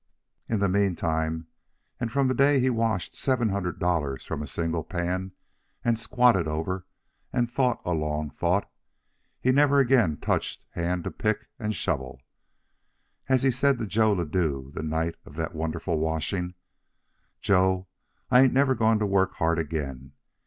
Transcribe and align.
In 0.49 0.59
the 0.61 0.67
meantime, 0.67 1.45
and 1.99 2.11
from 2.11 2.27
the 2.27 2.33
day 2.33 2.59
he 2.59 2.71
washed 2.71 3.13
seven 3.15 3.49
hundred 3.49 3.77
dollars 3.77 4.25
from 4.25 4.41
a 4.41 4.47
single 4.47 4.83
pan 4.83 5.31
and 5.85 5.99
squatted 5.99 6.47
over 6.47 6.77
it 6.77 6.83
and 7.31 7.51
thought 7.51 7.83
a 7.85 7.93
long 7.93 8.31
thought, 8.31 8.67
he 9.39 9.51
never 9.51 9.77
again 9.79 10.17
touched 10.17 10.65
hand 10.71 11.03
to 11.03 11.11
pick 11.11 11.49
and 11.59 11.75
shovel. 11.75 12.19
As 13.29 13.43
he 13.43 13.51
said 13.51 13.77
to 13.77 13.85
Joe 13.85 14.13
Ladue 14.13 14.71
the 14.73 14.81
night 14.81 15.17
of 15.23 15.35
that 15.35 15.53
wonderful 15.53 15.99
washing: 15.99 16.55
"Joe, 17.39 17.85
I 18.31 18.39
ain't 18.41 18.53
never 18.53 18.73
going 18.73 18.97
to 18.97 19.05
work 19.05 19.35
hard 19.35 19.59
again. 19.59 20.13